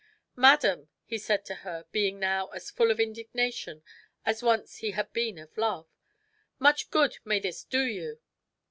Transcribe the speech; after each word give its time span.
"Madam," 0.35 0.89
he 1.05 1.19
said 1.19 1.45
to 1.45 1.53
her, 1.61 1.85
being 1.91 2.17
now 2.19 2.47
as 2.47 2.71
full 2.71 2.89
of 2.89 2.99
indignation 2.99 3.83
as 4.25 4.41
once 4.41 4.77
he 4.77 4.93
had 4.97 5.13
been 5.13 5.37
of 5.37 5.55
love, 5.55 5.87
"much 6.57 6.89
good 6.89 7.19
may 7.23 7.39
this 7.39 7.63
do 7.63 7.83
you! 7.83 8.19